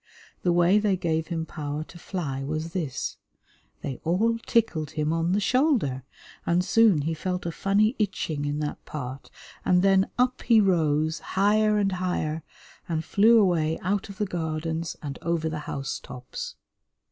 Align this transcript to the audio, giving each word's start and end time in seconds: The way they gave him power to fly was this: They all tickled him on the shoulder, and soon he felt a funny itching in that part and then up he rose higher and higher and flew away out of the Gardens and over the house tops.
The 0.41 0.51
way 0.51 0.79
they 0.79 0.97
gave 0.97 1.27
him 1.27 1.45
power 1.45 1.83
to 1.83 1.99
fly 1.99 2.43
was 2.43 2.73
this: 2.73 3.17
They 3.83 4.01
all 4.03 4.39
tickled 4.47 4.89
him 4.97 5.13
on 5.13 5.31
the 5.33 5.39
shoulder, 5.39 6.01
and 6.43 6.65
soon 6.65 7.03
he 7.03 7.13
felt 7.13 7.45
a 7.45 7.51
funny 7.51 7.95
itching 7.99 8.45
in 8.45 8.57
that 8.61 8.83
part 8.83 9.29
and 9.63 9.83
then 9.83 10.09
up 10.17 10.41
he 10.41 10.59
rose 10.59 11.19
higher 11.37 11.77
and 11.77 11.91
higher 11.91 12.41
and 12.89 13.05
flew 13.05 13.37
away 13.39 13.77
out 13.83 14.09
of 14.09 14.17
the 14.17 14.25
Gardens 14.25 14.97
and 15.03 15.19
over 15.21 15.47
the 15.47 15.59
house 15.69 15.99
tops. 15.99 16.55